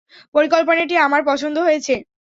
পরিকল্পনাটি 0.35 0.95
আমার 1.05 1.21
পছন্দ 1.29 1.57
হয়েছে। 1.59 1.93